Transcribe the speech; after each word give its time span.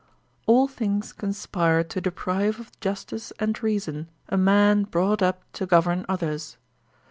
* 0.25 0.45
All 0.47 0.67
things 0.67 1.13
conspire 1.13 1.83
to 1.83 2.01
deprive 2.01 2.59
of 2.59 2.71
justice 2.79 3.31
and 3.37 3.61
reason 3.61 4.09
a 4.29 4.35
man 4.35 4.81
brought 4.85 5.21
up 5.21 5.43
to 5.53 5.67
govern 5.67 6.07
others. 6.09 6.57